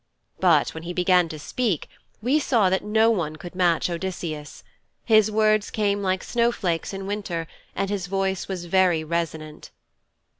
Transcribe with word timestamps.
But 0.39 0.69
when 0.71 0.81
he 0.81 0.93
began 0.93 1.29
to 1.29 1.37
speak 1.37 1.87
we 2.23 2.39
saw 2.39 2.71
that 2.71 2.83
no 2.83 3.11
one 3.11 3.35
could 3.35 3.53
match 3.53 3.87
Odysseus 3.87 4.63
his 5.05 5.29
words 5.29 5.69
came 5.69 6.01
like 6.01 6.23
snow 6.23 6.51
flakes 6.51 6.91
in 6.91 7.05
winter 7.05 7.45
and 7.75 7.87
his 7.91 8.07
voice 8.07 8.47
was 8.47 8.65
very 8.65 9.03
resonant."' 9.03 9.69